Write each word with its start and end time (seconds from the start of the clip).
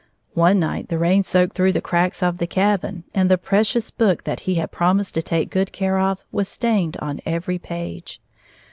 One 0.33 0.57
night 0.57 0.89
the 0.89 0.97
rain 0.97 1.21
soaked 1.21 1.53
through 1.55 1.73
the 1.73 1.79
cracks 1.79 2.23
of 2.23 2.39
the 2.39 2.47
cabin, 2.47 3.03
and 3.13 3.29
the 3.29 3.37
precious 3.37 3.91
book 3.91 4.23
that 4.23 4.39
he 4.49 4.55
had 4.55 4.71
promised 4.71 5.13
to 5.13 5.21
take 5.21 5.51
good 5.51 5.71
care 5.71 5.99
of 5.99 6.23
was 6.31 6.49
stained 6.49 6.97
on 6.97 7.19
every 7.23 7.59
page. 7.59 8.19